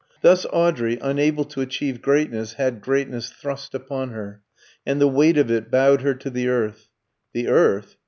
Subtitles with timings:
[0.23, 4.41] Thus Audrey, unable to achieve greatness, had greatness thrust upon her;
[4.83, 6.87] and the weight of it bowed her to the earth.
[7.33, 7.97] The earth?